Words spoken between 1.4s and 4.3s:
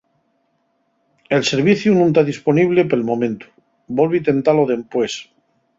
serviciu nun ta disponible pel momentu. Volvi